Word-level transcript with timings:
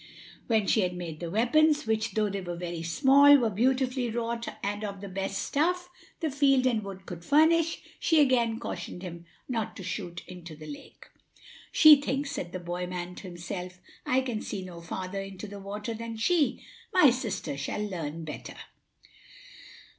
When 0.47 0.65
she 0.65 0.81
had 0.81 0.95
made 0.95 1.19
the 1.19 1.29
weapons, 1.29 1.85
which, 1.85 2.13
though 2.13 2.27
they 2.27 2.41
were 2.41 2.55
very 2.55 2.81
small, 2.81 3.37
were 3.37 3.51
beautifully 3.51 4.09
wrought 4.09 4.47
and 4.63 4.83
of 4.83 4.99
the 4.99 5.07
best 5.07 5.37
stuff 5.39 5.91
the 6.21 6.31
field 6.31 6.65
and 6.65 6.83
wood 6.83 7.05
could 7.05 7.23
furnish, 7.23 7.83
she 7.99 8.19
again 8.19 8.57
cautioned 8.59 9.03
him 9.03 9.27
not 9.47 9.75
to 9.77 9.83
shoot 9.83 10.23
into 10.25 10.55
the 10.55 10.65
lake. 10.65 11.05
"She 11.71 12.01
thinks," 12.01 12.31
said 12.31 12.51
the 12.51 12.57
boy 12.59 12.87
man 12.87 13.13
to 13.13 13.27
himself, 13.27 13.79
"I 14.03 14.21
can 14.21 14.41
see 14.41 14.63
no 14.65 14.81
farther 14.81 15.21
into 15.21 15.45
the 15.45 15.59
water 15.59 15.93
than 15.93 16.17
she. 16.17 16.63
My 16.91 17.11
sister 17.11 17.55
shall 17.55 17.83
learn 17.87 18.25
better." 18.25 18.55